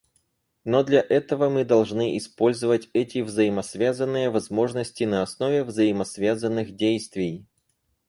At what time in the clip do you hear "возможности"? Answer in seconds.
4.31-5.03